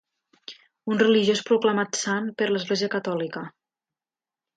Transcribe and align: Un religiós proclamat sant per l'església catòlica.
Un 0.93 1.01
religiós 1.01 1.43
proclamat 1.49 1.99
sant 2.05 2.31
per 2.39 2.47
l'església 2.53 2.89
catòlica. 2.95 3.45